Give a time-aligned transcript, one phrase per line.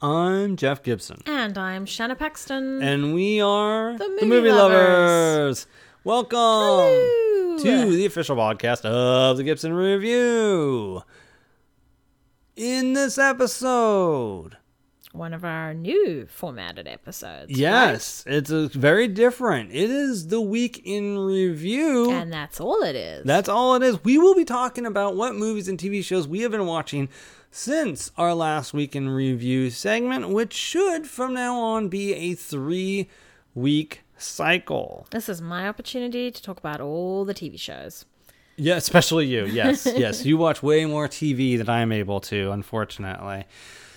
[0.00, 1.20] I'm Jeff Gibson.
[1.26, 2.82] And I'm Shanna Paxton.
[2.82, 5.66] And we are The Movie Lovers.
[6.04, 7.58] Welcome Hello.
[7.58, 11.02] to the official podcast of the Gibson Review.
[12.54, 14.56] In this episode,
[15.12, 17.50] One of our new formatted episodes.
[17.58, 19.70] yes, it's a very different.
[19.72, 22.12] It is the week in review.
[22.12, 23.24] And that's all it is.
[23.24, 24.02] That's all it is.
[24.04, 27.08] We will be talking about what movies and TV shows we have been watching
[27.50, 33.08] since our last week in review segment, which should from now on be a three
[33.54, 35.06] week cycle.
[35.10, 38.04] this is my opportunity to talk about all the TV shows.
[38.56, 39.46] Yeah, especially you.
[39.46, 40.24] Yes, yes.
[40.24, 43.44] You watch way more TV than I'm able to, unfortunately.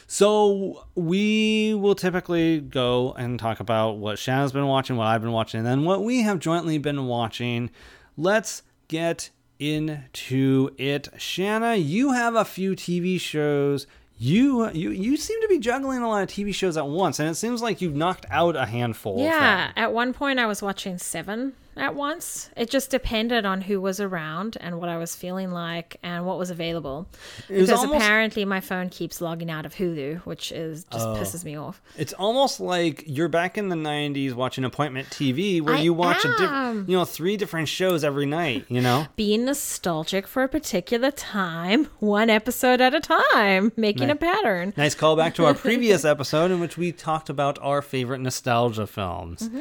[0.06, 5.32] So we will typically go and talk about what Shanna's been watching, what I've been
[5.32, 7.72] watching, and then what we have jointly been watching.
[8.18, 9.32] Let's get
[9.62, 11.08] into it.
[11.18, 13.86] Shanna, you have a few TV shows.
[14.18, 17.30] You you you seem to be juggling a lot of TV shows at once, and
[17.30, 19.20] it seems like you've knocked out a handful.
[19.20, 22.50] Yeah, at one point I was watching seven at once.
[22.58, 26.38] It just depended on who was around and what I was feeling like and what
[26.38, 27.08] was available.
[27.50, 31.16] was because almost- apparently my phone keeps logging out of Hulu, which is just Oh.
[31.16, 31.82] pisses me off.
[31.98, 36.24] It's almost like you're back in the '90s watching appointment TV, where I you watch
[36.26, 38.66] a different, you know, three different shows every night.
[38.68, 44.16] You know, being nostalgic for a particular time, one episode at a time, making a
[44.16, 44.74] pattern.
[44.78, 49.48] nice callback to our previous episode in which we talked about our favorite nostalgia films.
[49.50, 49.60] Mm-hmm.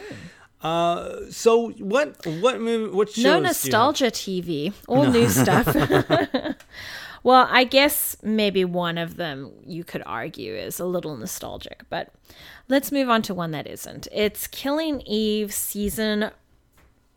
[0.63, 2.95] Uh, so what what movie?
[2.95, 3.25] What shows?
[3.25, 5.75] No nostalgia TV, all new stuff.
[7.23, 12.13] well, I guess maybe one of them you could argue is a little nostalgic, but
[12.69, 14.07] let's move on to one that isn't.
[14.13, 16.31] It's Killing Eve season.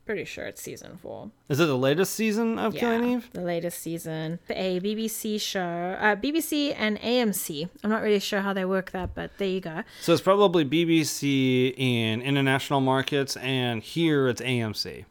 [0.05, 1.31] Pretty sure it's season four.
[1.47, 3.29] Is it the latest season of Killing Eve?
[3.31, 4.39] The latest season.
[4.49, 5.61] A BBC show.
[5.61, 7.69] Uh, BBC and AMC.
[7.83, 9.83] I'm not really sure how they work that, but there you go.
[10.01, 15.05] So it's probably BBC in international markets, and here it's AMC.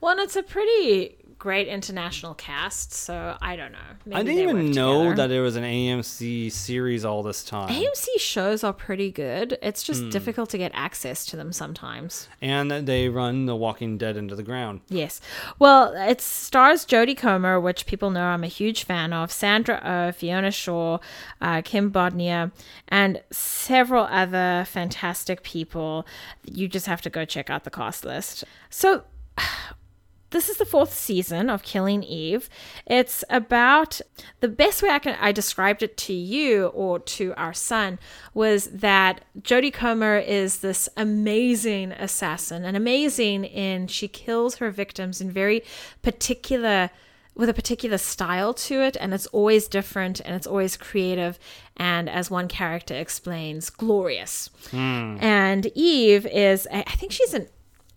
[0.00, 3.78] Well, and it's a pretty great international cast, so I don't know.
[4.04, 5.14] Maybe I didn't even know together.
[5.14, 7.68] that there was an AMC series all this time.
[7.68, 9.56] AMC shows are pretty good.
[9.62, 10.10] It's just Hmm.
[10.10, 12.26] difficult to get access to them sometimes.
[12.42, 14.80] and they run The Walking Dead into the ground.
[14.88, 15.20] Yes.
[15.60, 20.10] Well, it stars Jodie Comer, which people know I'm a huge fan of, Sandra Oh,
[20.12, 20.98] Fiona Shaw,
[21.40, 22.50] uh, Kim Bodnia,
[22.88, 26.04] and several other fantastic people.
[26.44, 28.42] You just have to go check out the cast list.
[28.68, 29.04] So,
[30.30, 32.48] this is the fourth season of Killing Eve.
[32.86, 34.00] It's about
[34.40, 37.98] the best way I can I described it to you or to our son
[38.34, 45.20] was that Jodie Comer is this amazing assassin and amazing in she kills her victims
[45.20, 45.62] in very
[46.02, 46.90] particular
[47.36, 51.38] with a particular style to it and it's always different and it's always creative
[51.76, 55.18] and as one character explains glorious hmm.
[55.20, 57.48] and eve is I think she's an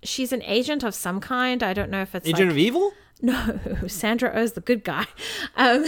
[0.03, 2.93] she's an agent of some kind i don't know if it's Agent like, of Evil?
[3.21, 5.05] no sandra Oh's the good guy
[5.57, 5.85] um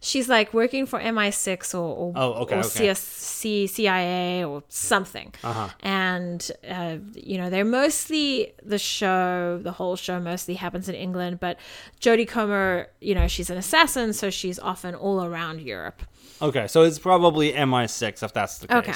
[0.00, 2.88] she's like working for mi6 or, or, Oh, okay, or okay.
[2.88, 5.68] CSC, cia or something Uh-huh.
[5.80, 11.38] and uh, you know they're mostly the show the whole show mostly happens in england
[11.38, 11.58] but
[12.00, 16.02] jodie comer you know she's an assassin so she's often all around europe
[16.42, 18.78] Okay, so it's probably MI6 if that's the case.
[18.78, 18.94] Okay.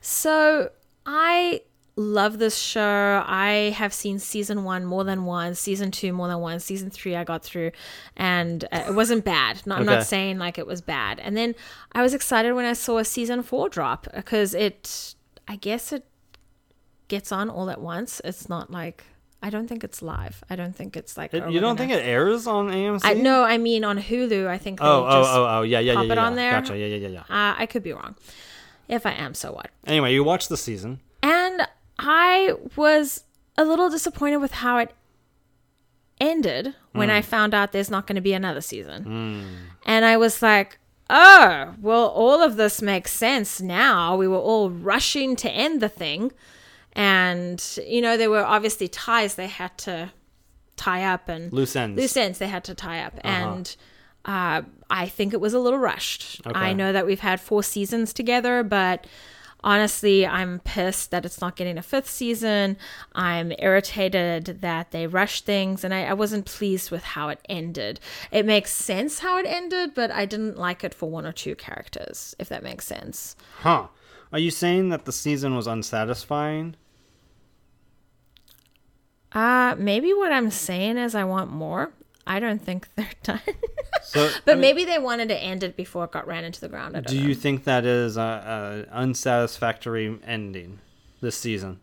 [0.00, 0.70] So
[1.04, 1.60] I
[1.98, 3.24] love this show.
[3.26, 7.16] I have seen season one more than once, season two more than once, season three
[7.16, 7.72] I got through,
[8.16, 9.66] and uh, it wasn't bad.
[9.66, 11.18] No, I'm not saying like it was bad.
[11.18, 11.54] And then
[11.92, 15.14] I was excited when I saw a season four drop because it,
[15.48, 16.06] I guess it
[17.08, 18.20] gets on all at once.
[18.24, 19.04] It's not like.
[19.40, 20.42] I don't think it's live.
[20.50, 21.32] I don't think it's like.
[21.32, 23.00] It- you don't gonna- think it airs on AMC?
[23.04, 24.48] I no, I mean on Hulu.
[24.48, 24.80] I think.
[24.80, 26.24] They Oh, oh, just oh, oh, yeah, yeah, pop yeah, it yeah.
[26.26, 26.50] on there.
[26.52, 27.20] Gotcha, yeah, yeah, yeah, yeah.
[27.20, 28.16] Uh, I could be wrong.
[28.88, 29.70] If I am, so what?
[29.86, 30.98] Anyway, you watch the season.
[31.98, 33.24] I was
[33.56, 34.94] a little disappointed with how it
[36.20, 37.24] ended when I mm.
[37.24, 39.04] found out there's not going to be another season.
[39.04, 39.46] Mm.
[39.86, 40.78] And I was like,
[41.10, 44.16] oh, well, all of this makes sense now.
[44.16, 46.32] We were all rushing to end the thing.
[46.92, 50.12] And, you know, there were obviously ties they had to
[50.76, 52.00] tie up and Loose ends.
[52.00, 53.14] loose ends they had to tie up.
[53.24, 53.28] Uh-huh.
[53.28, 53.76] And
[54.24, 56.40] uh, I think it was a little rushed.
[56.46, 56.58] Okay.
[56.58, 59.06] I know that we've had four seasons together, but
[59.64, 62.76] honestly, I'm pissed that it's not getting a fifth season.
[63.14, 68.00] I'm irritated that they rushed things, and I, I wasn't pleased with how it ended.
[68.30, 71.54] It makes sense how it ended, but I didn't like it for one or two
[71.54, 73.36] characters, if that makes sense.
[73.60, 73.88] Huh.
[74.32, 76.76] Are you saying that the season was unsatisfying?
[79.32, 81.92] Uh, maybe what I'm saying is I want more.
[82.28, 83.40] I don't think they're done.
[84.02, 86.60] So, but I mean, maybe they wanted to end it before it got ran into
[86.60, 86.94] the ground.
[87.06, 87.26] Do know.
[87.28, 90.78] you think that is a, a unsatisfactory ending
[91.20, 91.80] this season?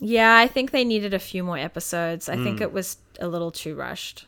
[0.00, 2.28] Yeah, I think they needed a few more episodes.
[2.28, 2.44] I Hmm.
[2.44, 4.26] think it was a little too rushed.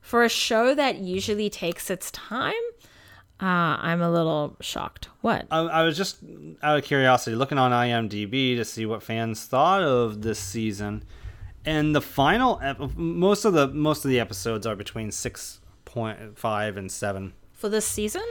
[0.00, 2.54] For a show that usually takes its time,
[3.40, 5.10] uh, I'm a little shocked.
[5.20, 5.46] What?
[5.50, 6.16] I, I was just
[6.62, 11.04] out of curiosity looking on IMDb to see what fans thought of this season,
[11.66, 16.38] and the final ep- most of the most of the episodes are between six point
[16.38, 17.32] five and seven.
[17.52, 18.22] For this season?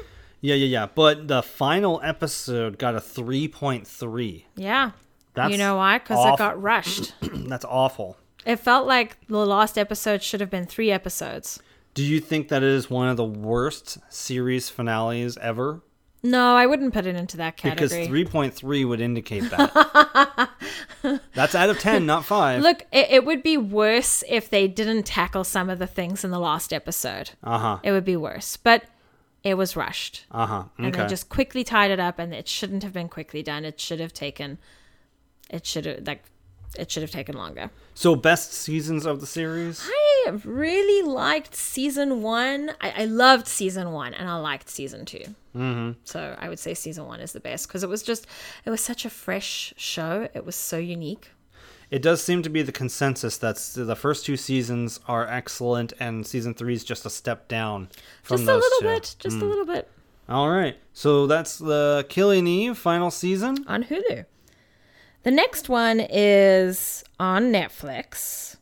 [0.41, 0.87] Yeah, yeah, yeah.
[0.93, 4.45] But the final episode got a three point three.
[4.55, 4.91] Yeah.
[5.33, 5.97] That's you know why?
[5.97, 7.13] Because it got rushed.
[7.21, 8.17] That's awful.
[8.45, 11.59] it felt like the last episode should have been three episodes.
[11.93, 15.81] Do you think that it is one of the worst series finales ever?
[16.23, 18.07] No, I wouldn't put it into that category.
[18.07, 20.49] Because 3.3 would indicate that.
[21.33, 22.61] That's out of 10, not 5.
[22.61, 26.31] Look, it, it would be worse if they didn't tackle some of the things in
[26.31, 27.31] the last episode.
[27.43, 27.79] Uh huh.
[27.83, 28.57] It would be worse.
[28.57, 28.85] But
[29.45, 30.25] it was rushed.
[30.31, 30.63] Uh huh.
[30.77, 33.79] and they just quickly tied it up and it shouldn't have been quickly done it
[33.79, 34.57] should have taken
[35.49, 36.23] it should have like
[36.77, 37.69] it should have taken longer.
[37.93, 39.87] So, best seasons of the series?
[40.27, 42.71] i really liked season one.
[42.81, 45.17] I, I loved season one and i liked season 2
[45.55, 45.91] mm-hmm.
[46.03, 48.25] so i would say season one is the best because it was just
[48.65, 50.27] it was such a fresh show.
[50.33, 51.29] It was so unique.
[51.91, 56.25] It does seem to be the consensus that the first two seasons are excellent, and
[56.25, 57.89] season three is just a step down
[58.23, 58.87] from just a little two.
[58.87, 59.89] bit just a little bit.
[60.27, 63.63] All right, so that's the Killing Eve final season.
[63.67, 64.25] on hulu
[65.25, 68.55] the next one is on netflix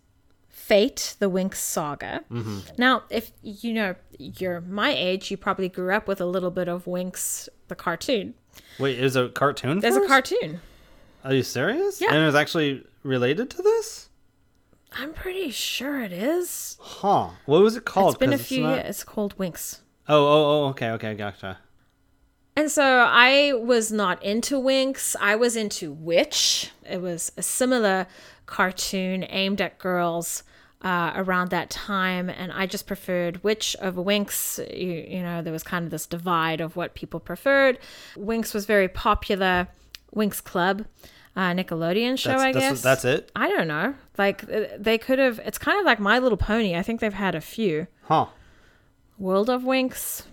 [0.64, 2.24] Fate, the Winx Saga.
[2.32, 2.60] Mm-hmm.
[2.78, 6.70] Now, if you know you're my age, you probably grew up with a little bit
[6.70, 8.34] of Winx, the cartoon.
[8.80, 9.82] Wait, is it a cartoon?
[9.82, 10.62] There's a cartoon.
[11.26, 12.00] Are you serious?
[12.00, 12.14] Yeah.
[12.14, 14.08] And it's actually related to this?
[14.94, 16.78] I'm pretty sure it is.
[16.80, 17.32] Huh.
[17.46, 18.14] What was it called?
[18.14, 18.90] It's been a few not- years.
[18.90, 19.80] It's called Winx.
[20.08, 21.60] Oh, oh, oh, okay, okay, gotcha.
[22.56, 25.16] And so I was not into Winx.
[25.20, 26.72] I was into Witch.
[26.88, 28.06] It was a similar
[28.46, 30.44] cartoon aimed at girls
[30.84, 34.60] uh, around that time, and I just preferred Witch over Winx.
[34.78, 37.80] You, you know, there was kind of this divide of what people preferred.
[38.16, 39.68] Winx was very popular.
[40.14, 40.86] Winx Club,
[41.36, 42.82] uh, Nickelodeon show, That's, I that's, guess.
[42.82, 43.32] that's it?
[43.36, 43.96] I don't know.
[44.18, 45.40] Like uh, they could have.
[45.40, 46.76] It's kind of like My Little Pony.
[46.76, 47.88] I think they've had a few.
[48.04, 48.28] Huh.
[49.18, 50.24] World of Winx.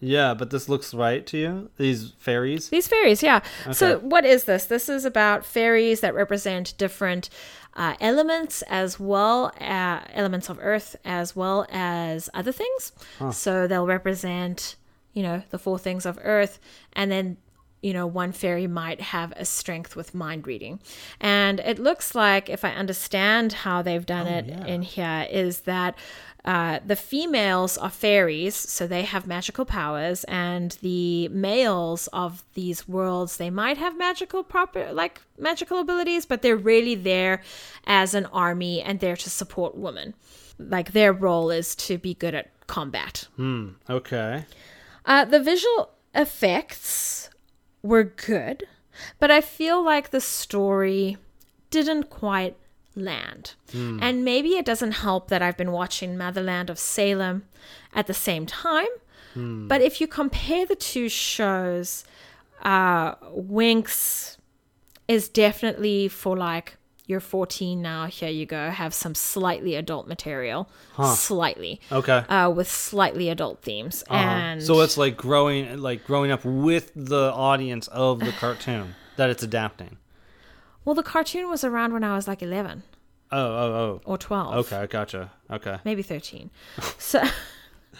[0.00, 1.70] Yeah, but this looks right to you?
[1.76, 2.70] These fairies?
[2.70, 3.42] These fairies, yeah.
[3.70, 4.64] So, what is this?
[4.64, 7.28] This is about fairies that represent different
[7.74, 12.92] uh, elements as well, uh, elements of earth as well as other things.
[13.30, 14.76] So, they'll represent,
[15.12, 16.58] you know, the four things of earth,
[16.94, 17.36] and then,
[17.82, 20.80] you know, one fairy might have a strength with mind reading.
[21.20, 24.64] And it looks like, if I understand how they've done it yeah.
[24.64, 25.94] in here, is that.
[26.44, 32.88] Uh, the females are fairies, so they have magical powers, and the males of these
[32.88, 37.42] worlds they might have magical proper like magical abilities, but they're really there
[37.86, 40.14] as an army and there to support women.
[40.58, 43.28] Like their role is to be good at combat.
[43.88, 44.44] Okay.
[45.04, 47.30] Uh, the visual effects
[47.82, 48.64] were good,
[49.18, 51.16] but I feel like the story
[51.70, 52.56] didn't quite
[52.96, 53.54] land.
[53.72, 57.44] And maybe it doesn't help that I've been watching Motherland of Salem
[57.94, 58.88] at the same time.
[59.34, 62.04] But if you compare the two shows,
[62.62, 64.36] uh, Winx
[65.08, 66.76] is definitely for like
[67.06, 68.06] you're 14 now.
[68.06, 68.70] Here you go.
[68.70, 70.68] Have some slightly adult material,
[71.14, 72.18] slightly, Okay.
[72.28, 74.16] uh, with slightly adult themes, Uh-huh.
[74.22, 79.28] and so it's like growing like growing up with the audience of the cartoon that
[79.30, 79.96] it's adapting.
[80.84, 82.82] Well, the cartoon was around when I was like 11
[83.32, 84.00] Oh, oh, oh.
[84.04, 84.54] or 12.
[84.54, 84.58] oh.
[84.58, 85.30] Okay, gotcha.
[85.50, 85.78] Okay.
[85.84, 86.50] maybe 13.
[86.98, 87.22] So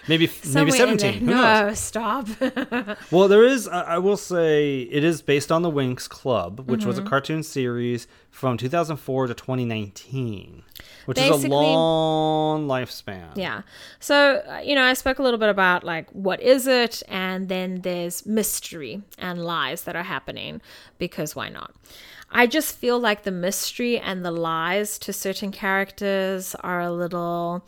[0.09, 1.13] Maybe maybe 17.
[1.15, 1.35] Who there.
[1.37, 1.67] knows?
[1.69, 2.29] No, stop.
[3.11, 3.69] Well, there is.
[3.69, 7.09] I will say it is based on the Winx Club, which was a Mm-hmm.
[7.11, 10.63] cartoon series from 2004 to 2019,
[11.07, 13.37] which is a long lifespan.
[13.37, 13.63] Yeah.
[13.99, 17.49] So, uh, you know, I spoke a little bit about like what is it and
[17.49, 20.63] then there's mystery and lies that are happening
[20.99, 21.75] because why not?
[22.33, 27.67] I just feel like the mystery and the lies to certain characters are a little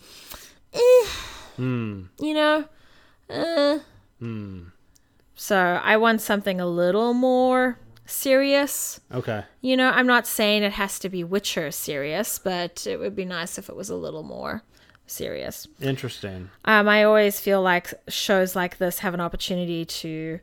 [0.73, 1.07] eh,
[1.59, 2.65] you know,
[3.29, 3.79] uh.
[5.35, 9.01] So, I want something a little more serious.
[9.13, 9.45] Okay.
[9.61, 13.25] You know, I'm not saying it has to be Witcher serious, but it would be
[13.25, 14.63] nice if it was a little more
[15.07, 15.67] serious.
[15.81, 16.51] Interesting.
[16.65, 20.41] Um, I always feel like shows like this have an opportunity to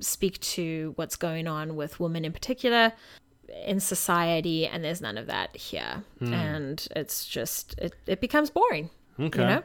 [0.00, 2.92] speak to what's going on with women in particular
[3.66, 6.04] in society, and there's none of that here.
[6.18, 6.32] Hmm.
[6.34, 8.90] And it's just, it, it becomes boring.
[9.18, 9.40] Okay.
[9.40, 9.62] You know?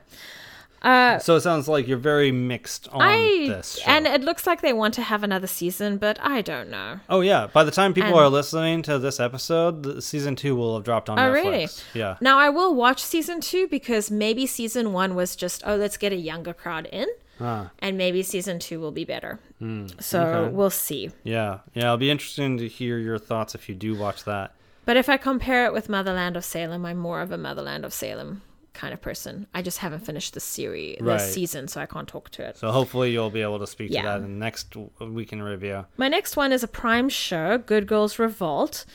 [0.82, 3.18] Uh, so it sounds like you're very mixed on I
[3.50, 3.80] this.
[3.80, 3.92] Show.
[3.92, 7.02] and it looks like they want to have another season, but I don't know.
[7.10, 10.56] oh yeah, by the time people and- are listening to this episode, the season two
[10.56, 11.34] will have dropped on Oh, Netflix.
[11.34, 11.68] really?
[11.94, 12.16] Yeah.
[12.22, 16.14] Now I will watch season two because maybe season one was just oh let's get
[16.14, 17.08] a younger crowd in,
[17.40, 19.40] Ah, and maybe season two will be better.
[19.60, 20.50] so Hmm, okay.
[20.54, 21.12] we'll see.
[21.24, 21.60] yeah.
[21.74, 21.84] Yeah.
[21.86, 24.54] It'll be interesting to hear your thoughts if you do watch that.
[24.86, 27.94] But if I compare it with Motherland of Salem, I'm more of a Motherland of
[27.94, 28.42] Salem
[28.74, 29.46] kind of person.
[29.54, 32.58] I just haven't finished the series, the season, so I can't talk to it.
[32.58, 34.02] So hopefully you'll be able to speak Yeah.
[34.04, 35.86] to that in the next week in review.
[35.98, 38.86] My next one is a Prime show, Good Girls Revolt.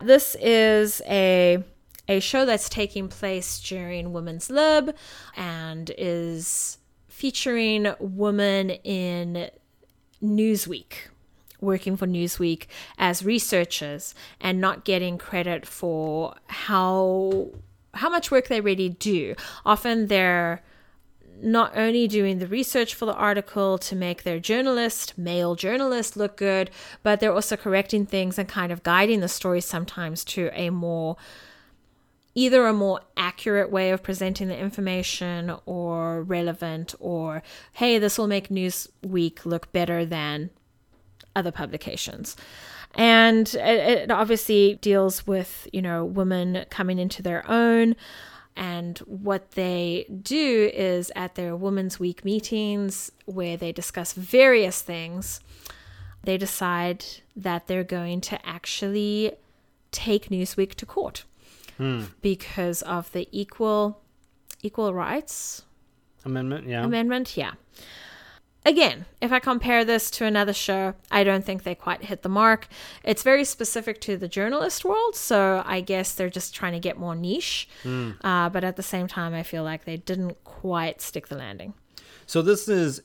[0.00, 1.64] This is a
[2.08, 4.94] a show that's taking place during Women's Lib
[5.36, 6.76] and is
[7.20, 9.50] featuring women in
[10.22, 10.92] Newsweek,
[11.60, 12.64] working for Newsweek
[12.96, 17.48] as researchers and not getting credit for how
[17.92, 19.34] how much work they really do.
[19.66, 20.62] Often they're
[21.42, 26.38] not only doing the research for the article to make their journalist, male journalist, look
[26.38, 26.70] good,
[27.02, 31.18] but they're also correcting things and kind of guiding the story sometimes to a more
[32.34, 37.42] either a more accurate way of presenting the information or relevant or
[37.74, 40.50] hey this will make newsweek look better than
[41.36, 42.36] other publications.
[42.96, 47.96] And it, obviously deals with you know women coming into their own.
[48.56, 55.40] And what they do is at their women's week meetings where they discuss various things
[56.22, 59.32] they decide that they're going to actually
[59.90, 61.24] take newsweek to court
[62.20, 64.00] because of the equal
[64.62, 65.62] equal rights
[66.24, 66.84] Amendment, yeah.
[66.84, 67.52] amendment yeah
[68.66, 72.28] again if i compare this to another show i don't think they quite hit the
[72.28, 72.68] mark
[73.02, 76.98] it's very specific to the journalist world so i guess they're just trying to get
[76.98, 77.66] more niche
[78.22, 81.72] uh, but at the same time i feel like they didn't quite stick the landing
[82.26, 83.00] So this is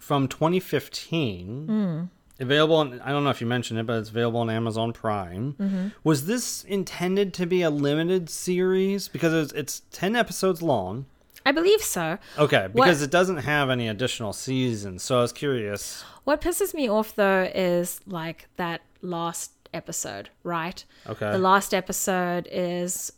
[0.00, 1.66] from 2015.
[1.66, 2.04] Hmm.
[2.40, 5.54] Available on, I don't know if you mentioned it, but it's available on Amazon Prime.
[5.60, 5.88] Mm-hmm.
[6.04, 9.08] Was this intended to be a limited series?
[9.08, 11.04] Because it's, it's 10 episodes long.
[11.46, 15.02] i believe so Okay, What- because it doesn't have any additional seasons.
[15.02, 16.02] So I was curious.
[16.24, 21.30] what pisses me off though is like that last episode right Okay.
[21.30, 23.12] the last episode is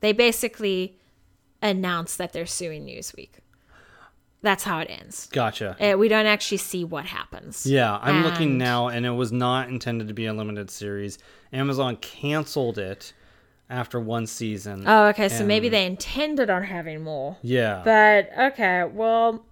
[0.00, 0.98] they basically
[1.62, 3.30] announce that they're suing newsweek
[4.42, 5.76] that's how it ends Gotcha.
[5.80, 7.66] Uh, we don't actually see what happens.
[7.66, 11.18] Yeah, I'm looking now, and it was not intended to be a limited series.
[11.52, 13.12] Amazon canceled it
[13.70, 14.84] after one season.
[14.86, 15.28] Oh, okay.
[15.28, 17.36] So maybe they intended on having more.
[17.42, 17.82] yeah.
[17.84, 19.44] But okay, well,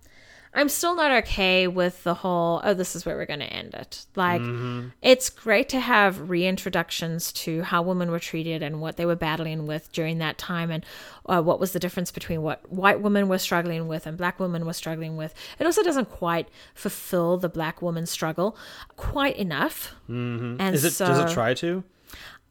[0.56, 3.74] I'm still not okay with the whole, oh, this is where we're going to end
[3.74, 4.06] it.
[4.16, 4.88] Like, Mm-hmm.
[5.02, 9.66] it's great to have reintroductions to how women were treated and what they were battling
[9.66, 10.84] with during that time and
[11.26, 14.64] uh, what was the difference between what white women were struggling with and black women
[14.64, 15.34] were struggling with.
[15.58, 18.56] It also doesn't quite fulfill the black woman struggle
[18.96, 19.94] quite enough.
[20.08, 20.56] Mm-hmm.
[20.60, 20.92] And Is it?
[20.92, 21.84] so does it try to?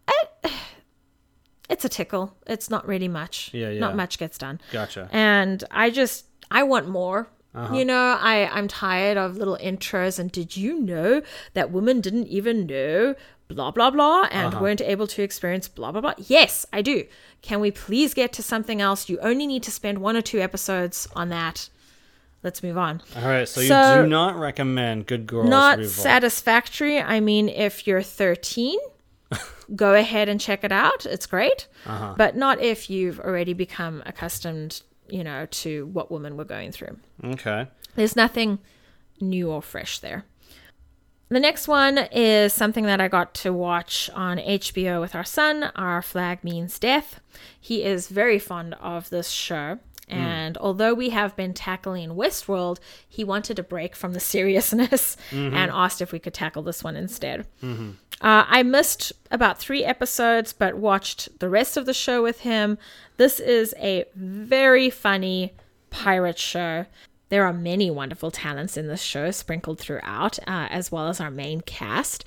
[1.69, 2.35] it's a tickle.
[2.45, 3.49] It's not really much.
[3.53, 3.79] Yeah, yeah.
[3.79, 4.61] Not much gets done.
[4.71, 5.09] Gotcha.
[5.11, 7.73] and i just i want more Uh-huh.
[7.75, 11.21] you know i i'm tired of little intros and did you know
[11.53, 13.15] that women didn't even know
[13.47, 14.61] blah blah blah and Uh-huh.
[14.63, 17.05] weren't able to experience blah blah blah yes i do
[17.41, 20.39] can we please get to something else you only need to spend one or two
[20.41, 21.69] episodes on that
[22.43, 23.47] let's move on All right.
[23.47, 25.91] So, So- you do not recommend Good Girls not Revolt.
[25.93, 28.77] satisfactory i mean if you're 13
[29.75, 32.13] go ahead and check it out it's great Uh-huh.
[32.17, 36.97] but not if you've already become accustomed you know to what women were going through
[37.23, 37.67] Okay.
[37.95, 38.59] there's nothing
[39.21, 40.25] new or fresh there.
[41.29, 45.71] The next one is something that I got to watch on HBO with our son.
[45.75, 47.19] Our Flag Means Death.
[47.59, 49.79] He is very fond of this show.
[50.07, 55.71] And although we have been tackling Westworld, he wanted a break from the seriousness and
[55.71, 57.47] asked if we could tackle this one instead.
[58.21, 62.77] Uh, I missed about three episodes, but watched the rest of the show with him.
[63.17, 65.53] This is a very funny
[65.89, 66.85] pirate show.
[67.29, 71.31] There are many wonderful talents in this show sprinkled throughout, uh, as well as our
[71.31, 72.23] main cast.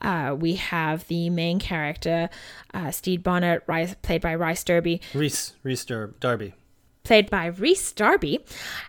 [0.00, 2.28] Uh, we have the main character,
[2.74, 6.52] uh, Stede Bonnet, Rice, played by Rice Derby, Reese, Rhys Darby.
[7.04, 8.44] Played by Rhys Darby,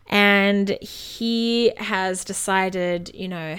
[0.08, 3.56] and he has decided, you know,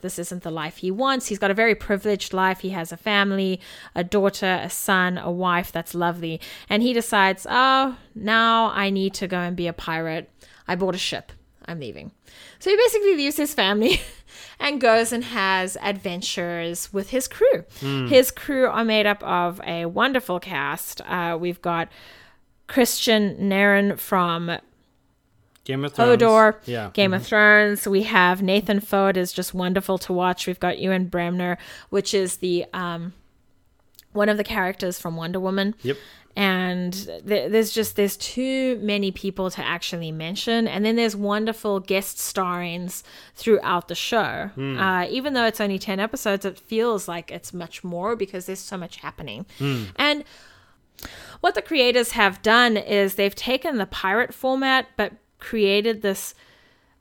[0.00, 1.28] this isn't the life he wants.
[1.28, 2.60] He's got a very privileged life.
[2.60, 3.60] He has a family,
[3.94, 9.14] a daughter, a son, a wife that's lovely, and he decides, oh, now I need
[9.14, 10.28] to go and be a pirate.
[10.66, 11.30] I bought a ship.
[11.66, 12.10] I'm leaving.
[12.58, 14.00] So he basically leaves his family
[14.60, 17.64] and goes and has adventures with his crew.
[18.08, 21.00] His crew are made up of a wonderful cast.
[21.02, 21.88] Uh, we've got
[22.68, 24.58] Kristian Nairn from
[25.64, 26.20] Game of Thrones.
[26.22, 26.90] Hodor, Yeah.
[26.92, 27.86] Game of Thrones.
[27.86, 30.46] We have Nathan Foad is just wonderful to watch.
[30.46, 31.58] We've got Ewan Bremner,
[31.90, 33.12] which is the um,
[34.12, 35.74] one of the characters from Wonder Woman.
[35.82, 35.96] Yep.
[36.34, 41.78] And th- there's just there's too many people to actually mention, and then there's wonderful
[41.78, 43.04] guest starrings
[43.34, 44.48] throughout the show.
[44.58, 48.60] Uh, even though it's only ten episodes, it feels like it's much more because there's
[48.60, 49.44] so much happening.
[49.96, 50.24] And
[51.42, 56.34] what the creators have done is they've taken the pirate format but created this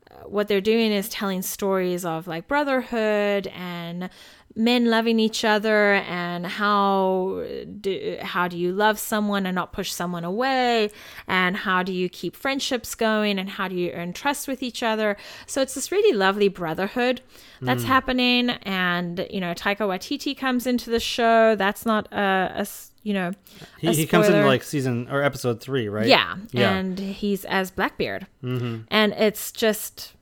[0.10, 4.10] uh, what they're doing is telling stories of like brotherhood and
[4.56, 7.44] men loving each other and how
[7.80, 10.90] do how do you love someone and not push someone away?
[11.28, 14.84] And how do you keep friendships going and how do you earn trust with each
[14.84, 15.18] other?
[15.46, 17.22] So it's this really lovely brotherhood
[17.62, 18.50] that's happening.
[18.50, 21.56] And you know Taika Waititi comes into the show.
[21.56, 22.66] That's not a, a
[23.04, 23.32] you know
[23.80, 26.08] He, he comes in like season or episode three, right?
[26.08, 26.74] Yeah, Yeah.
[26.74, 28.82] and he's as Blackbeard, mm-hmm.
[28.90, 30.14] and it's just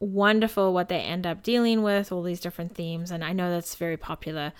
[0.00, 3.74] wonderful what they end up dealing with, all these different themes, and I know that's
[3.74, 4.52] very popular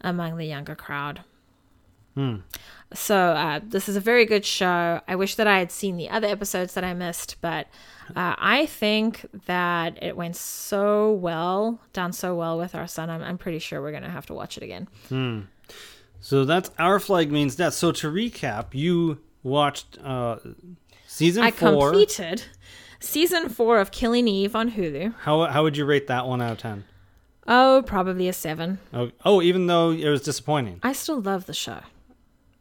[0.00, 1.20] among the younger crowd.
[2.14, 2.36] Hmm.
[2.94, 5.00] So uh, this is a very good show.
[5.06, 7.66] I wish that I had seen the other episodes that I missed, but
[8.14, 13.10] uh, I think that it went so well, done so well with our son.
[13.10, 14.88] I'm, I'm pretty sure we're gonna have to watch it again.
[16.26, 17.74] So that's our flag means death.
[17.74, 20.38] So to recap, you watched uh,
[21.06, 21.90] season I four.
[21.92, 22.42] completed
[22.98, 25.14] season four of Killing Eve on Hulu.
[25.20, 26.82] How how would you rate that one out of ten?
[27.46, 28.80] Oh, probably a seven.
[28.92, 30.80] Oh, oh, even though it was disappointing.
[30.82, 31.78] I still love the show.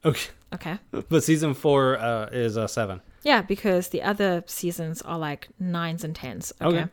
[0.05, 0.77] Okay, Okay.
[1.09, 3.01] but season four uh, is a seven.
[3.23, 6.53] Yeah, because the other seasons are like nines and tens.
[6.61, 6.81] Okay.
[6.81, 6.89] Okay.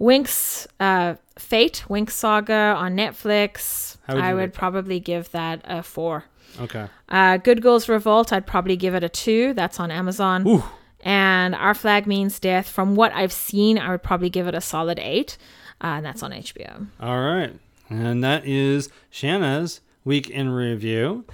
[0.00, 3.96] Winx uh, Fate, Winx Saga on Netflix.
[4.08, 6.24] Would I would probably give that a four.
[6.60, 6.86] Okay.
[7.08, 9.52] Uh, Good Girls Revolt, I'd probably give it a two.
[9.54, 10.46] That's on Amazon.
[10.46, 10.64] Ooh.
[11.00, 14.60] And Our Flag Means Death, from what I've seen, I would probably give it a
[14.60, 15.36] solid eight.
[15.82, 16.86] Uh, and that's on HBO.
[17.00, 17.52] All right.
[17.90, 21.24] And that is Shanna's week in review.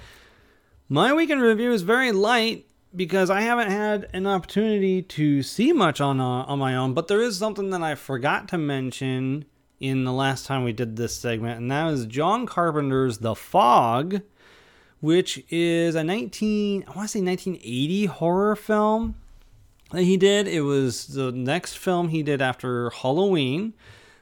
[0.89, 5.73] My week in review is very light because I haven't had an opportunity to see
[5.73, 9.45] much on uh, on my own, but there is something that I forgot to mention
[9.79, 14.21] in the last time we did this segment, and that was John Carpenter's The Fog,
[15.01, 19.15] which is a 19 I want to say 1980 horror film
[19.91, 20.47] that he did.
[20.47, 23.73] It was the next film he did after Halloween,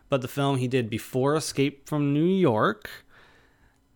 [0.09, 2.89] but the film he did before Escape from New York.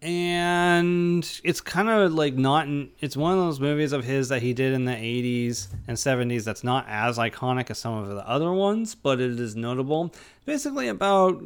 [0.06, 4.44] And it's kind of like not, in, it's one of those movies of his that
[4.44, 8.28] he did in the 80s and 70s that's not as iconic as some of the
[8.30, 10.14] other ones, but it is notable.
[10.46, 11.44] Basically, about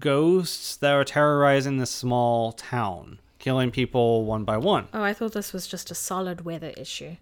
[0.00, 4.88] ghosts that are terrorizing this small town, killing people one by one.
[4.92, 7.16] Oh, I thought this was just a solid weather issue.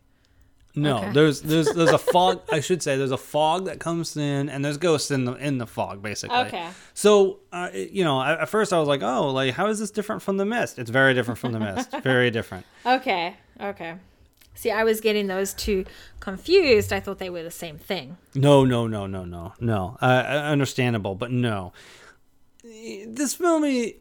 [0.80, 1.12] No, Okay.
[1.12, 2.42] there's there's there's a fog.
[2.52, 5.58] I should say there's a fog that comes in, and there's ghosts in the in
[5.58, 6.36] the fog, basically.
[6.38, 6.68] Okay.
[6.94, 9.90] So, uh, you know, at, at first I was like, oh, like how is this
[9.90, 10.78] different from the mist?
[10.78, 11.90] It's very different from the mist.
[12.02, 12.64] Very different.
[12.86, 13.34] Okay.
[13.60, 13.94] Okay.
[14.54, 15.84] See, I was getting those two
[16.18, 16.92] confused.
[16.92, 18.16] I thought they were the same thing.
[18.34, 19.96] No, no, no, no, no, no.
[20.02, 21.72] Uh, understandable, but no.
[22.64, 24.00] This movie,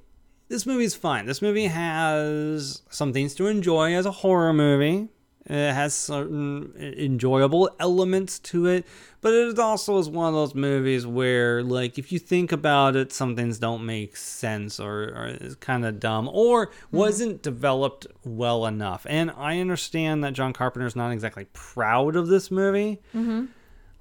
[0.50, 1.26] this movie's fine.
[1.28, 5.10] This movie has some things to enjoy as a horror movie.
[5.50, 8.86] It has certain eh, enjoyable elements to it,
[9.22, 13.14] but it also is one of those movies where, like, if you think about it,
[13.14, 16.98] some things don't make sense or, or is kind of dumb or mm-hmm.
[16.98, 19.06] wasn't developed well enough.
[19.10, 23.02] And I understand that John Carpenter's not exactly proud of this movie.
[23.16, 23.46] Mm-hmm.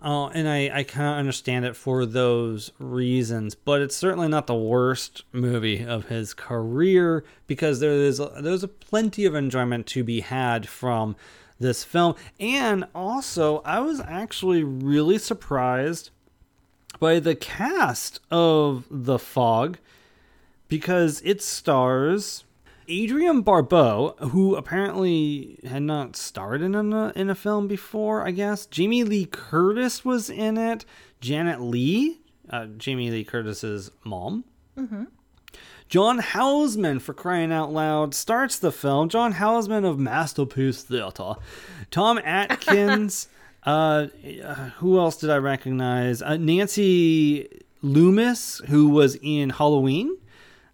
[0.09, 4.47] Oh, and I, I kind of understand it for those reasons, but it's certainly not
[4.47, 10.05] the worst movie of his career because there is there's a plenty of enjoyment to
[10.05, 11.16] be had from
[11.59, 12.14] this film.
[12.38, 16.11] And also, I was actually really surprised
[17.01, 19.79] by the cast of The Fog
[20.69, 22.45] because it stars
[22.90, 28.27] Adrienne Barbeau, who apparently had not starred in a in a film before.
[28.27, 30.85] I guess Jamie Lee Curtis was in it.
[31.20, 32.20] Janet Leigh,
[32.51, 34.44] uh, Jamie Lee Curtis's mom.
[35.88, 39.09] John Houseman, for crying out loud, starts the film.
[39.09, 41.35] John Houseman of Masterpiece Theater.
[41.90, 43.29] Tom Atkins.
[43.64, 44.09] uh,
[44.44, 46.22] uh, who else did I recognize?
[46.22, 47.49] Uh, Nancy
[47.83, 50.16] Loomis, who was in Halloween,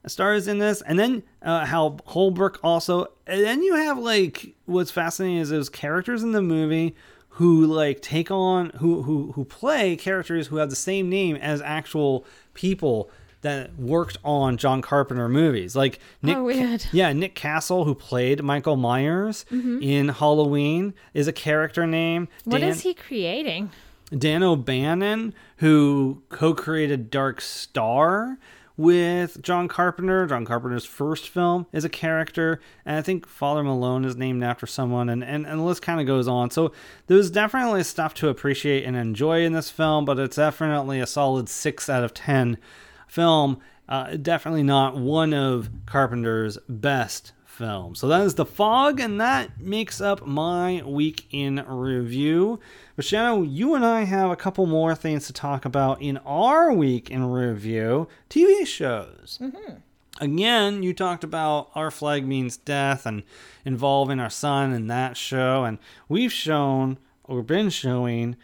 [0.06, 0.82] stars in this.
[0.82, 3.06] And then uh, Hal Holbrook also.
[3.26, 6.94] And then you have like what's fascinating is those characters in the movie
[7.36, 11.60] who like take on who who who play characters who have the same name as
[11.62, 13.10] actual people
[13.40, 15.74] that worked on John Carpenter movies.
[15.74, 16.86] Like Nick Oh, weird.
[16.92, 22.28] yeah, Nick Castle, who played Michael Myers in Halloween, is a character name.
[22.44, 23.70] What Dan- is he creating?
[24.16, 28.38] Dan O'Bannon, who co created Dark Star
[28.76, 30.26] with John Carpenter.
[30.26, 34.66] John Carpenter's first film is a character, and I think Father Malone is named after
[34.66, 36.50] someone, and, and, and the list kind of goes on.
[36.50, 36.72] So
[37.06, 41.48] there's definitely stuff to appreciate and enjoy in this film, but it's definitely a solid
[41.48, 42.58] 6 out of 10
[43.06, 43.58] film.
[43.88, 47.94] Uh, definitely not one of Carpenter's best film.
[47.94, 52.58] So that is The Fog, and that makes up my week in review.
[52.96, 56.72] But Shanna, you and I have a couple more things to talk about in our
[56.72, 59.38] week in review TV shows.
[59.40, 59.74] Mm-hmm.
[60.20, 63.22] Again, you talked about Our Flag Means Death and
[63.64, 68.34] involving our son in that show, and we've shown or been showing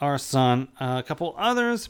[0.00, 1.88] our son a couple others.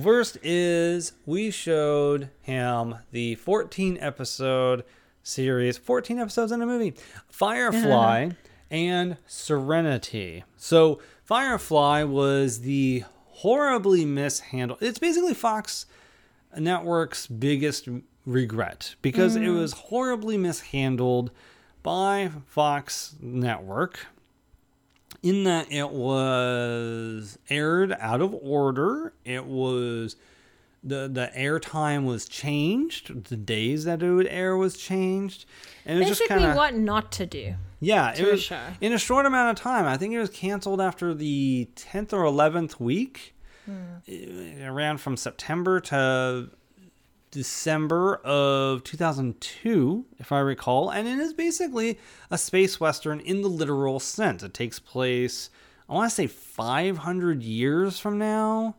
[0.00, 4.84] First is we showed him the 14 episode
[5.24, 6.94] series, 14 episodes in a movie,
[7.28, 8.34] Firefly uh-huh.
[8.70, 10.44] and Serenity.
[10.56, 14.80] So, Firefly was the horribly mishandled.
[14.82, 15.86] It's basically Fox
[16.56, 17.88] Network's biggest
[18.26, 19.58] regret because it mm.
[19.58, 21.30] was horribly mishandled
[21.82, 24.06] by Fox Network
[25.22, 29.14] in that it was aired out of order.
[29.24, 30.16] It was
[30.84, 33.24] the the airtime was changed.
[33.24, 35.46] The days that it would air was changed,
[35.86, 37.54] and it Basically, kind of what not to do.
[37.80, 38.10] yeah.
[38.12, 39.86] It to a was in a short amount of time.
[39.86, 43.34] I think it was canceled after the tenth or eleventh week.
[43.64, 43.72] Hmm.
[44.06, 46.50] Eh, it ran from September to
[47.30, 51.98] December of 2002, if I recall, and it is basically
[52.30, 54.42] a space western in the literal sense.
[54.42, 55.50] It takes place,
[55.88, 58.76] I want to say, 500 years from now,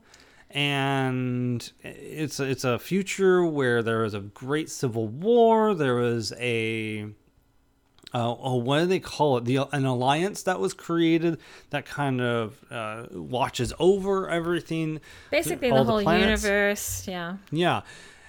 [0.55, 5.75] and it's it's a future where there was a great civil war.
[5.75, 7.09] There was a
[8.13, 9.43] uh, oh, what do they call it?
[9.43, 11.39] The an alliance that was created
[11.71, 15.01] that kind of uh, watches over everything.
[15.29, 16.43] Basically, all the whole planets.
[16.43, 17.05] universe.
[17.05, 17.35] Yeah.
[17.51, 17.81] Yeah.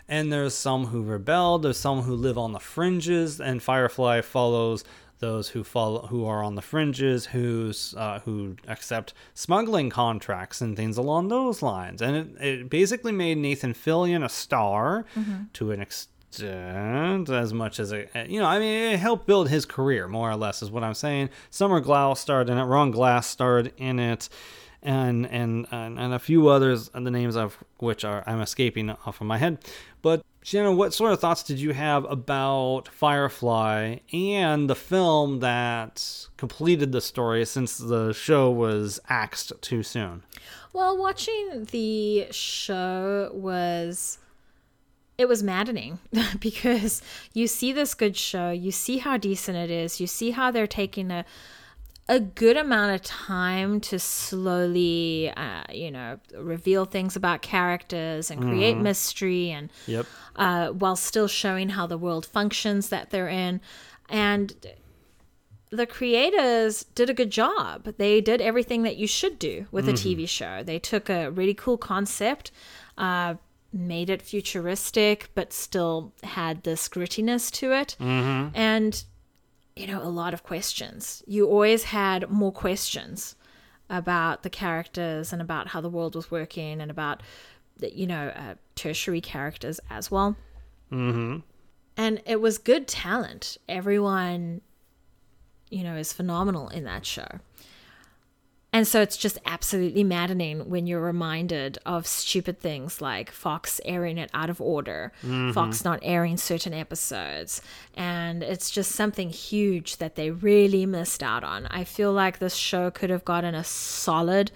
[0.09, 4.85] And there's some who rebelled, there's some who live on the fringes, and Firefly follows
[5.19, 10.77] those who follow who are on the fringes, who's uh, who accept smuggling contracts and
[10.77, 12.03] things along those lines.
[12.03, 15.05] And it, it basically made Nathan Fillion a star
[15.55, 18.47] to an extent, as much as it you know.
[18.47, 21.31] I mean, it helped build his career more or less, is what I'm saying.
[21.51, 22.65] Summer Glau starred in it.
[22.65, 24.29] Ron Glass starred in it
[24.83, 29.21] and and and, and a few others, the names of which are I'm escaping off
[29.21, 29.59] of my head.
[30.07, 36.29] But Shanna, what sort of thoughts did you have about Firefly and the film that
[36.37, 40.23] completed the story since the show was axed too soon?
[40.73, 44.19] Well, watching the show was
[45.19, 45.99] it was maddening
[46.39, 50.53] because you see this good show, you see how decent it is, you see how
[50.53, 51.25] they're taking a
[52.09, 58.41] a good amount of time to slowly, uh, you know, reveal things about characters and
[58.43, 60.07] create mystery, and Yep.
[60.37, 63.61] uh, while still showing how the world functions that they're in,
[64.09, 64.55] and
[65.71, 67.95] the creators did a good job.
[67.99, 70.63] They did everything that you should do with a TV show.
[70.63, 72.53] They took a really cool concept,
[72.97, 73.35] uh,
[73.73, 77.97] made it futuristic, but still had this grittiness to it,
[78.55, 79.03] and
[79.77, 81.23] you know a lot of questions.
[81.27, 83.37] You always had more questions
[83.89, 87.23] about the characters and about how the world was working and about
[87.81, 90.37] you know uh, tertiary characters as well.
[90.91, 91.39] Mm-hmm.
[91.97, 93.57] And it was good talent.
[93.69, 94.61] Everyone
[95.71, 97.27] you know, is phenomenal in that show.
[98.77, 104.19] And so it's just absolutely maddening when you're reminded of stupid things like Fox airing
[104.19, 105.53] it out of order, mm-hmm.
[105.53, 107.63] Fox not airing certain episodes.
[107.95, 111.65] And it's just something huge that they really missed out on.
[111.69, 114.53] I feel like this show could have gotten a solid,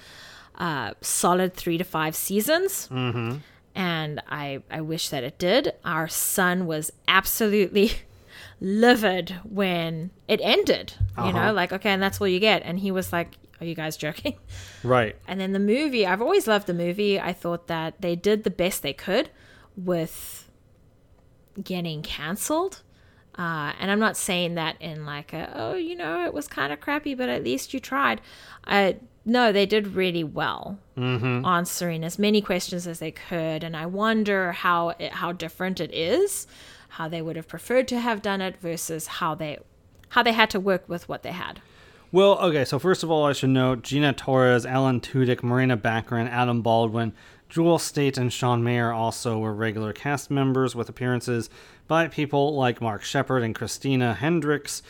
[0.56, 2.90] uh, solid three to five seasons.
[2.92, 3.38] Mm-hmm.
[3.74, 5.72] And I, I wish that it did.
[5.82, 7.92] Our son was absolutely
[8.60, 10.92] livid when it ended.
[11.16, 11.46] You uh-huh.
[11.46, 12.60] know, like, okay, and that's all you get.
[12.66, 14.36] And he was like, Are you guys joking?
[14.82, 15.16] Right.
[15.28, 17.20] And then the movie, I've always loved the movie.
[17.20, 19.28] I thought that they did the best they could
[19.76, 20.48] with
[21.62, 22.80] getting cancelled.
[23.38, 26.72] Uh, and I'm not saying that in like a, oh, you know, it was kind
[26.72, 28.22] of crappy, but at least you tried.
[28.66, 28.94] Uh,
[29.24, 30.78] no, they did really well
[31.44, 33.62] answering as many questions as they could.
[33.62, 36.46] And I wonder how it, how different it is,
[36.90, 39.58] how they would have preferred to have done it versus how they
[40.10, 41.60] how they had to work with what they had.
[42.12, 46.28] Well, okay, so first of all, I should note Gina Torres, Alan Tudyk, Morena Baccarin,
[46.28, 47.12] Adam Baldwin,
[47.48, 51.50] Jewel Staite, and Sean Maher also were regular cast members with appearances
[51.86, 54.82] by people like Mark Sheppard and Christina Hendricks.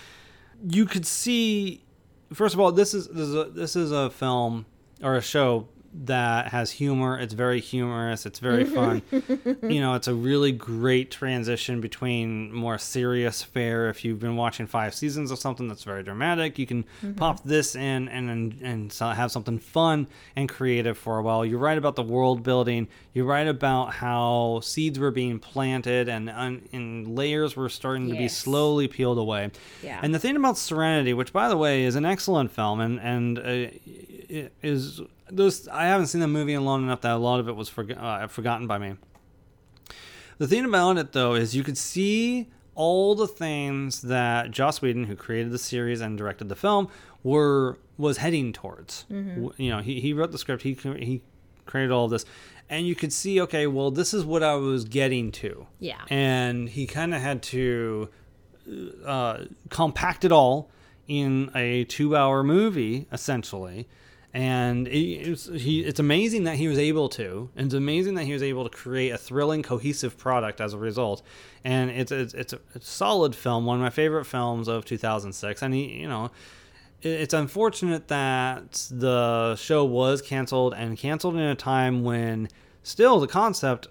[0.67, 1.85] You could see,
[2.33, 4.65] first of all, this is this is a, this is a film
[5.03, 7.19] or a show that has humor.
[7.19, 8.25] It's very humorous.
[8.25, 9.03] It's very fun.
[9.11, 13.89] you know, it's a really great transition between more serious fare.
[13.89, 16.85] If you've been watching five seasons of something that's very dramatic, you can
[17.17, 21.45] pop this in and and and have something fun and creative for a while.
[21.45, 22.87] You're right about the world building.
[23.13, 28.17] You're right about how seeds were being planted and and, and layers were starting to
[28.17, 29.51] be slowly peeled away.
[29.83, 29.99] Yeah.
[30.03, 33.39] And the thing about Serenity, which by the way is an excellent film, and and
[33.39, 33.71] uh,
[34.63, 35.01] is
[35.33, 37.71] those I haven't seen the movie in long enough that a lot of it was
[37.71, 38.95] forg uh, forgotten by me.
[40.39, 45.05] The thing about it though is you could see all the things that Joss Whedon,
[45.05, 46.89] who created the series and directed the film,
[47.23, 49.05] were was heading towards.
[49.11, 51.23] W- You know, he, he wrote the script, he he
[51.67, 52.25] created all of this,
[52.71, 55.67] and you could see, okay, well, this is what I was getting to.
[55.79, 56.01] Yeah.
[56.09, 58.09] and he kind of had to
[59.05, 60.71] uh, compact it all
[61.07, 63.89] in a two-hour movie, essentially.
[64.33, 68.25] And it, it's, he, it's amazing that he was able to, and it's amazing that
[68.25, 71.23] he was able to create a thrilling, cohesive product as a result.
[71.65, 74.85] And it's it's, it's, a, it's a solid film, one of my favorite films of
[74.85, 75.63] 2006.
[75.63, 76.31] And he, you know,
[77.03, 82.49] it- it's unfortunate that the show was canceled and canceled in a time when
[82.85, 83.89] still the concept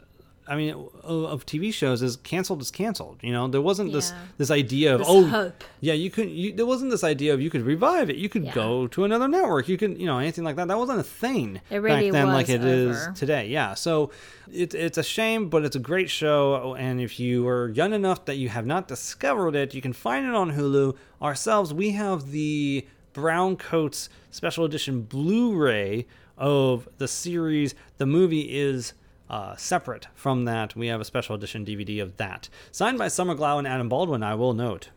[0.49, 3.19] I mean, of, TV shows is canceled is canceled.
[3.21, 4.17] You know, there wasn't this Yeah.
[4.37, 5.63] this idea of This oh, hope.
[5.79, 6.29] yeah, you could.
[6.29, 8.15] You, there wasn't this idea of you could revive it.
[8.17, 8.53] You could Yeah.
[8.55, 9.69] go to another network.
[9.69, 10.67] You could, you know, anything like that.
[10.67, 13.13] That wasn't a thing It really back then, like it is over.
[13.15, 13.47] today.
[13.47, 13.75] Yeah.
[13.75, 14.09] So
[14.51, 16.75] it's it's a shame, but it's a great show.
[16.75, 20.25] And if you are young enough that you have not discovered it, you can find
[20.25, 20.95] it on Hulu.
[21.21, 26.05] Ourselves, we have the Brown Coats Special Edition Blu-ray
[26.37, 27.75] of the series.
[27.97, 28.93] The movie is
[29.29, 30.75] uh, separate from that.
[30.75, 34.23] We have a special edition DVD of that, signed by Summer Glau and Adam Baldwin.
[34.23, 34.89] I will note.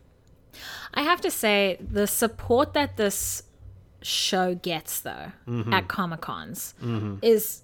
[0.93, 3.43] I have to say, the support that this
[4.01, 5.73] show gets, though, Mm-hmm.
[5.73, 6.73] at Comic Cons
[7.21, 7.61] is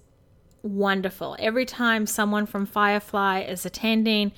[0.62, 1.36] wonderful.
[1.38, 4.32] Every time someone from Firefly is attending,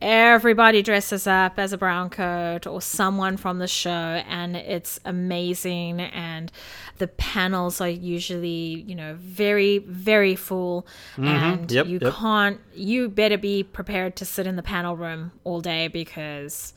[0.00, 6.00] everybody dresses up as a brown coat or someone from the show, and it's amazing.
[6.00, 6.52] And
[6.98, 10.86] the panels are usually, you know, very, very full.
[11.16, 11.74] And Mm-hmm.
[11.74, 12.12] Yep, you yep.
[12.14, 16.72] can't, you better be prepared to sit in the panel room all day because.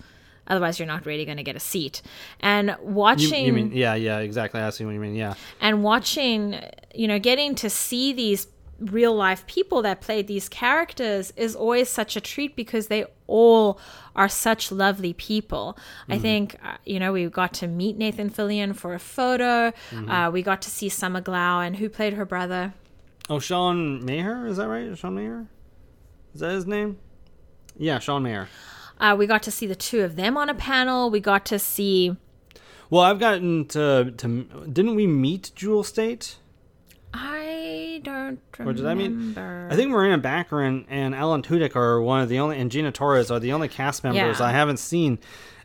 [0.50, 2.02] Otherwise, you're not really going to get a seat.
[2.40, 4.62] And You, watching you mean yeah, yeah, exactly.
[4.62, 5.14] I see what you mean.
[5.14, 6.58] Yeah, and watching,
[6.96, 8.48] you know, getting to see these
[8.80, 13.80] real life people that played these characters is always such a treat because they all
[14.16, 15.78] are such lovely people.
[16.10, 19.74] I think, uh, you know, we got to meet Nathan Fillion for a photo.
[20.08, 22.74] Uh, we got to see Summer Glau and who played her brother.
[23.30, 24.98] Oh, Sean Maher, is that right?
[24.98, 25.48] Sean Maher,
[26.34, 26.98] is that his name?
[27.78, 28.48] Yeah, Sean Maher.
[29.00, 31.10] Uh, we got to see the two of them on a panel.
[31.10, 32.16] We got to see.
[32.90, 34.44] Well, I've gotten to to.
[34.72, 36.38] Didn't we meet Jewel Staite?
[37.14, 38.70] I don't remember.
[38.70, 39.38] Or did I mean?
[39.38, 43.32] I think Morena Baccarin and Alan Tudyk are one of the only, and Gina Torres
[43.32, 44.46] are the only cast members Yeah.
[44.46, 45.20] I haven't seen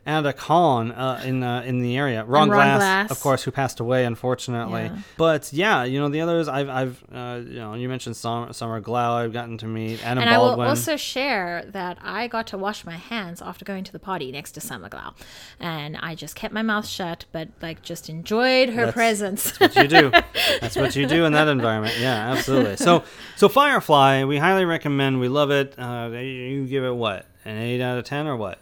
[0.05, 2.25] at a con uh, in uh, in the area.
[2.25, 3.11] Ron, Glass, Glass.
[3.11, 4.83] of course, who passed away unfortunately.
[4.83, 4.97] Yeah.
[5.17, 6.47] But yeah, you know the others.
[6.47, 9.13] I've I've uh, you know you mentioned Summer, Summer Glau.
[9.15, 12.83] I've gotten to meet Adam And I will also share that I got to wash
[12.85, 15.13] my hands after going to the party next to Summer Glau.
[15.59, 19.59] And I just kept my mouth shut, but like just enjoyed her That's- presence.
[19.59, 20.09] what you do.
[20.61, 21.95] That's what you do in that environment.
[21.99, 22.75] Yeah, absolutely.
[22.77, 23.03] So,
[23.37, 25.19] so Firefly, we highly recommend.
[25.19, 25.75] We love it.
[25.77, 27.25] Uh, you give it what?
[27.45, 28.59] An eight out of ten or what?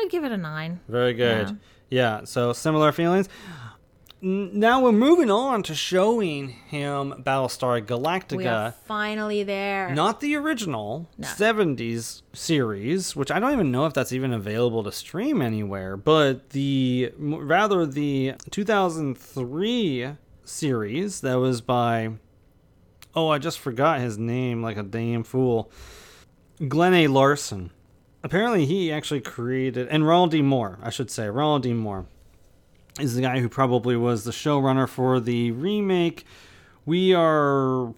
[0.00, 0.80] I'd give it a nine.
[0.88, 1.58] Very good.
[1.88, 2.24] Yeah.
[2.24, 3.28] so similar feelings.
[4.22, 8.36] Now we're moving on to showing him Battlestar Galactica.
[8.36, 9.94] We are finally there.
[9.94, 11.26] Not the original No.
[11.26, 16.50] 70s series, which I don't even know if that's even available to stream anywhere, but
[16.50, 20.08] the rather the 2003
[20.44, 22.10] series that was by
[23.14, 25.72] Oh, I just forgot his name like a damn fool.
[26.68, 27.06] Glen A.
[27.08, 27.70] Larson.
[28.22, 30.42] Apparently he actually created and Ronald D.
[30.42, 31.28] Moore, I should say.
[31.28, 31.72] Ronald D.
[31.72, 32.06] Moore
[32.98, 36.24] is the guy who probably was the showrunner for the remake.
[36.84, 37.94] We are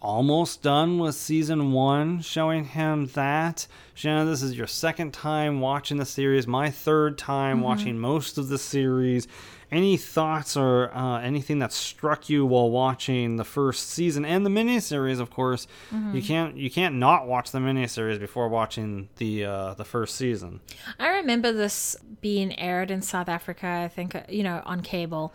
[0.00, 3.66] almost done with season one, showing him that.
[3.94, 7.64] Shanna, this is your second time watching the series, my third time mm-hmm.
[7.64, 9.26] watching most of the series.
[9.70, 14.50] Any thoughts or uh, anything that struck you while watching the first season and the
[14.50, 15.20] miniseries?
[15.20, 15.66] Of course,
[16.12, 20.60] you can't you can't not watch the miniseries before watching the uh, the first season.
[20.98, 25.34] I remember this being aired in South Africa, I think, uh, you know, on cable.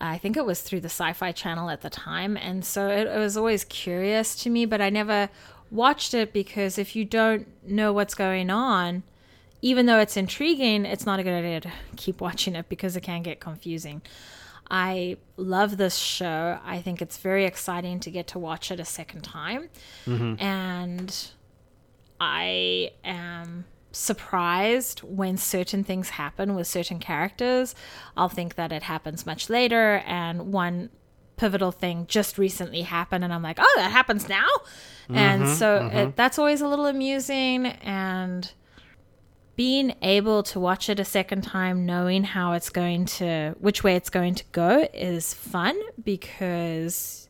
[0.00, 2.36] I think it was through the Sci Fi Channel at the time.
[2.36, 5.28] And so it, it was always curious to me, but I never
[5.70, 9.02] watched it because if you don't know what's going on,
[9.62, 13.00] even though it's intriguing, it's not a good idea to keep watching it because it
[13.00, 14.02] can get confusing.
[14.70, 16.58] I love this show.
[16.64, 19.68] I think it's very exciting to get to watch it a second time.
[20.06, 20.42] Mm-hmm.
[20.42, 21.30] And
[22.20, 27.74] I am surprised when certain things happen with certain characters.
[28.16, 30.88] I'll think that it happens much later, and one
[31.36, 34.48] pivotal thing just recently happened, and I'm like, oh, that happens now.
[35.08, 36.10] and mm-hmm, so It, mm-hmm.
[36.16, 38.50] that's always a little amusing, and
[39.56, 43.96] being able to watch it a second time, knowing how it's going to, which way
[43.96, 47.28] it's going to go, is fun because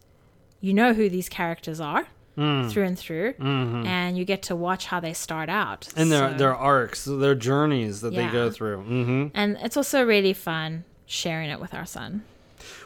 [0.61, 2.06] you know who these characters are
[2.37, 5.88] through and through, and you get to watch how they start out.
[5.96, 8.50] and their So- their arcs, their journeys that they go Yeah.
[8.50, 8.78] through.
[8.82, 12.22] hmm and it's also really fun sharing it with our son.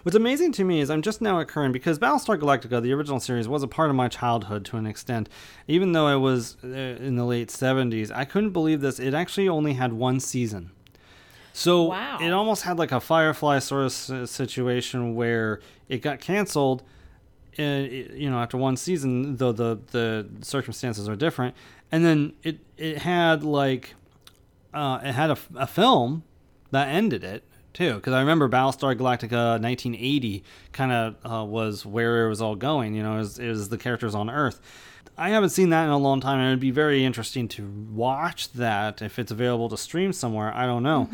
[0.02, 3.48] What's amazing to me is I'm just now occurring because Battlestar Galactica, the original series,
[3.48, 5.28] was a part of my childhood to an extent.
[5.68, 8.98] Even though I was uh, in the late 70s, I couldn't believe this.
[8.98, 10.70] It actually only had one season.
[11.52, 12.18] So Wow.
[12.20, 16.82] it almost had like a Firefly sort of situation where it got canceled.
[17.58, 21.54] Uh, it- you know, after one season, though the the circumstances are different,
[21.90, 23.94] and then it it had like
[24.74, 26.22] uh, it had a film
[26.70, 27.42] that ended it
[27.76, 32.56] too because i remember battlestar galactica 1980 kind of uh, was where it was all
[32.56, 34.60] going you know it was, it was the characters on earth.
[35.18, 38.52] I haven't seen that in a long time and it'd be very interesting to watch
[38.52, 41.08] that if it's available to stream somewhere i don't know.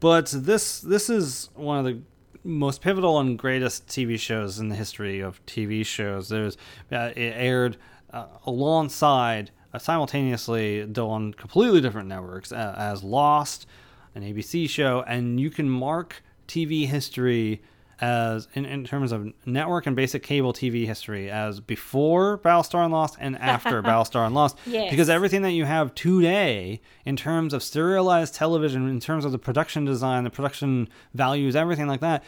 [0.00, 2.00] But this this is one of the
[2.44, 6.28] most pivotal and greatest tv shows in the history of tv shows.
[6.28, 6.56] There's
[6.92, 7.76] uh, it aired
[8.12, 13.66] uh, alongside uh, simultaneously, though on completely different networks, uh, as Lost,
[14.14, 17.62] an ABC show, and you can mark TV history
[18.00, 22.92] as in, in terms of network and basic cable TV history as before Battlestar and
[22.92, 24.56] Lost and after Battlestar and Lost.
[24.66, 24.90] Yes.
[24.90, 29.38] Because everything that you have today in terms of serialized television, in terms of the
[29.38, 32.22] production design, the production values, everything like that,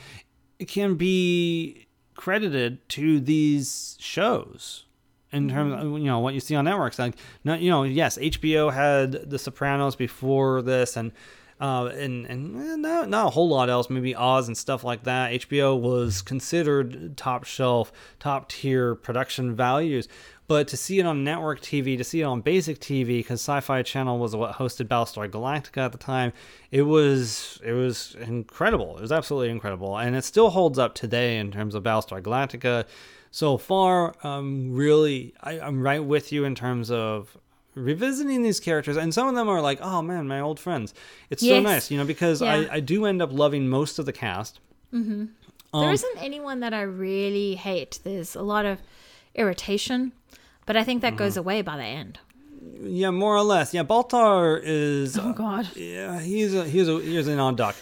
[0.59, 4.85] it can be credited to these shows
[5.33, 5.95] in terms mm-hmm.
[5.95, 7.15] of you know what you see on networks like
[7.45, 11.13] not you know yes hbo had the sopranos before this and
[11.61, 13.91] uh, and and eh, not, not a whole lot else.
[13.91, 15.33] Maybe oz and stuff like that.
[15.33, 20.09] Hbo was considered top shelf top tier production values.
[20.49, 23.83] But to see it on network tv to see it on basic tv because sci-fi
[23.83, 26.33] channel was what hosted battlestar galactica at the time
[26.73, 28.97] it was it was incredible.
[28.99, 29.97] It was absolutely incredible.
[29.99, 32.87] And it still holds up today in terms of battlestar galactica.
[33.33, 37.37] So far, um, really, I, I'm right with you in terms of
[37.75, 40.93] revisiting these characters, and some of them are like, oh man, my old friends.
[41.31, 42.53] It's so nice, you know, because Yeah.
[42.71, 44.59] I, I do end up loving most of the cast.
[44.93, 45.01] there
[45.73, 48.01] Um, isn't anyone that I really hate.
[48.03, 48.79] There's a lot of
[49.35, 50.13] irritation,
[50.67, 51.41] but I think that goes Mm-hmm.
[51.41, 52.19] away by the end.
[52.83, 53.73] Yeah, more or less.
[53.73, 55.17] Yeah, Baltar is.
[55.19, 55.69] Oh God.
[55.77, 57.77] Yeah, he's a he's a he's an odd duck.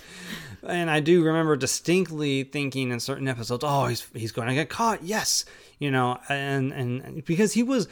[0.67, 4.69] And I do remember distinctly thinking in certain episodes, "Oh, he's he's going to get
[4.69, 5.45] caught." Yes,
[5.79, 7.89] you know, and and because he was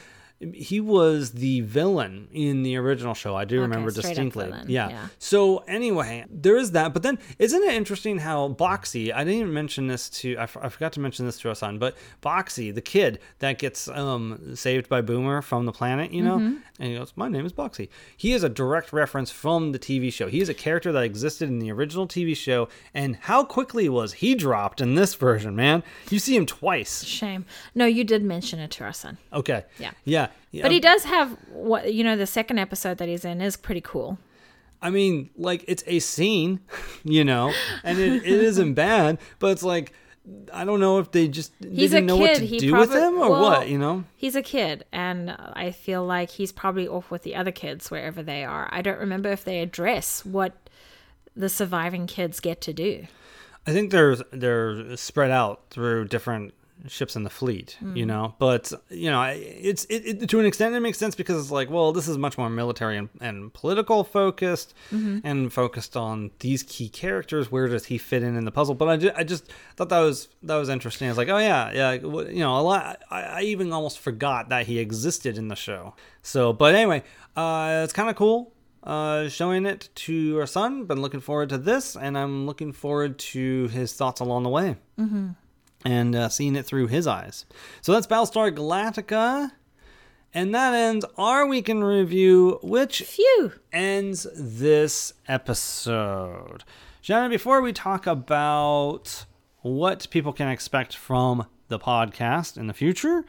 [0.53, 3.35] he was the villain in the original show.
[3.35, 4.51] I do remember distinctly.
[4.67, 4.89] Yeah.
[4.89, 5.07] yeah.
[5.17, 6.93] So anyway, there is that.
[6.93, 9.11] But then, isn't it interesting how Boxey?
[9.11, 10.35] I didn't even mention this to.
[10.37, 11.79] I, f- I forgot to mention this to our son.
[11.79, 16.37] But Boxey, the kid that gets um saved by Boomer from the planet, you know,
[16.37, 16.57] Mm-hmm.
[16.79, 20.13] and he goes, "My name is Boxey." He is a direct reference from the TV
[20.13, 20.27] show.
[20.27, 24.13] He is a character that existed in the original TV show, and how quickly was
[24.13, 25.55] he dropped in this version?
[25.55, 27.03] Man, you see him twice.
[27.03, 27.45] Shame.
[27.73, 29.17] No, you did mention it to our son.
[29.33, 29.63] Okay.
[29.79, 29.91] Yeah.
[30.05, 30.26] Yeah.
[30.51, 30.63] Yeah.
[30.63, 32.15] But he does have what you know.
[32.15, 34.17] The second episode that he's in is pretty cool.
[34.81, 36.59] I mean, like it's a scene,
[37.03, 39.93] you know, and it, it isn't bad, but it's like
[40.53, 42.91] I don't know if they just He's didn't a know what to He do with
[42.91, 44.03] him or well, what, you know.
[44.15, 48.21] He's a kid, and I feel like he's probably off with the other kids wherever
[48.21, 48.67] they are.
[48.71, 50.69] I don't remember if they address what
[51.35, 53.07] the surviving kids get to do.
[53.65, 56.53] I think they're they're spread out through different
[56.87, 58.07] ships in the fleet, you Hmm.
[58.09, 58.35] know.
[58.39, 61.69] But you know, it's it, it to an extent it makes sense because it's like,
[61.69, 65.19] well, this is much more military and, and political focused, Mm-hmm.
[65.23, 67.51] and focused on these key characters.
[67.51, 68.75] Where does he fit in in the puzzle?
[68.75, 71.09] But I, ju- I just thought that was that was interesting.
[71.09, 73.01] It's like, oh yeah, yeah, you know, a lot.
[73.09, 75.95] I, I even almost forgot that he existed in the show.
[76.21, 77.03] So, but anyway,
[77.35, 80.85] uh, it's kind of cool uh, showing it to our son.
[80.85, 84.75] Been looking forward to this, and I'm looking forward to his thoughts along the way,
[84.99, 85.29] mm-hmm.
[85.85, 87.45] And uh, seeing it through his eyes.
[87.81, 89.51] So that's Battlestar Galactica,
[90.33, 93.53] and that ends our week in review, which Phew.
[93.71, 96.63] ends this episode.
[97.01, 99.25] Shanna, before we talk about
[99.61, 103.23] what people can expect from the podcast in the future,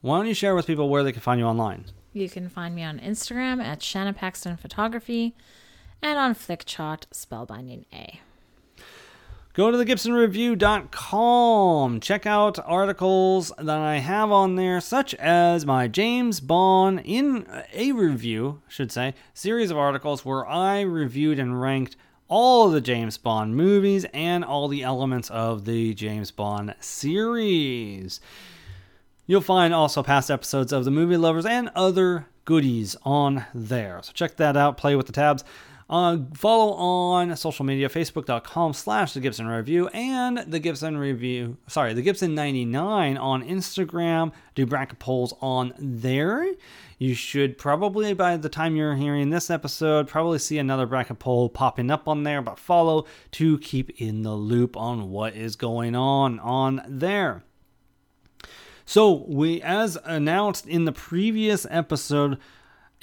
[0.00, 1.86] why don't you share with people where they can find you online?
[2.12, 5.34] You can find me on Instagram at Shanna Paxton Photography
[6.00, 8.20] and on Flickchart Spellbinding A.
[9.56, 12.00] Go to thegibsonreview.com.
[12.00, 17.92] Check out articles that I have on there, such as my James Bond in a
[17.92, 21.96] review, should say, series of articles where I reviewed and ranked
[22.28, 28.20] all the James Bond movies and all the elements of the James Bond series.
[29.24, 34.00] You'll find also past episodes of The Movie Lovers and other goodies on there.
[34.02, 35.44] So check that out, play with the tabs.
[35.88, 41.94] Uh, follow on social media, facebook.com slash the Gibson Review and the Gibson Review, sorry,
[41.94, 44.32] the Gibson 99 on Instagram.
[44.56, 46.44] Do bracket polls on there.
[46.98, 51.48] You should probably, by the time you're hearing this episode, probably see another bracket poll
[51.48, 55.94] popping up on there, but follow to keep in the loop on what is going
[55.94, 57.44] on on there.
[58.86, 62.38] So, we, as announced in the previous episode,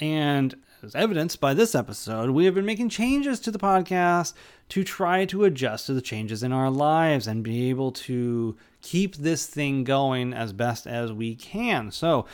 [0.00, 0.54] and
[0.84, 4.34] as evidenced by this episode, we have been making changes to the podcast
[4.68, 9.16] to try to adjust to the changes in our lives and be able to keep
[9.16, 11.90] this thing going as best as we can.
[11.90, 12.26] So,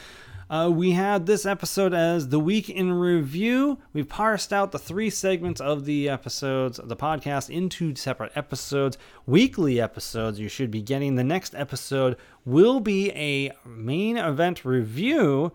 [0.50, 3.78] uh, we had this episode as the week in review.
[3.92, 8.98] We've parsed out the three segments of the episodes of the podcast into separate episodes,
[9.26, 10.40] weekly episodes.
[10.40, 15.52] You should be getting the next episode will be a main event review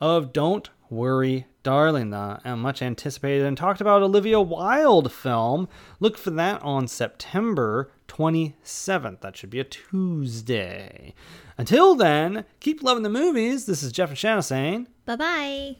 [0.00, 5.68] of Don't Worry Darling, the uh, much anticipated and talked about Olivia Wilde film.
[6.00, 9.20] Look for that on September 27th.
[9.20, 11.14] That should be a Tuesday.
[11.58, 13.66] Until then, keep loving the movies.
[13.66, 15.76] This is Jeff and Shanna saying, Bye bye.